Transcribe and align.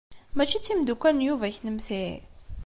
Mačči 0.35 0.59
d 0.59 0.63
timeddukal 0.63 1.13
n 1.15 1.25
Yuba 1.27 1.53
kennemti? 1.55 2.05